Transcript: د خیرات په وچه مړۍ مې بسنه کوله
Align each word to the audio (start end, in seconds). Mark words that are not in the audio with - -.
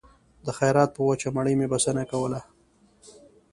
د 0.45 0.47
خیرات 0.57 0.89
په 0.93 1.01
وچه 1.09 1.27
مړۍ 1.35 1.53
مې 1.59 1.67
بسنه 1.73 2.03
کوله 2.11 2.39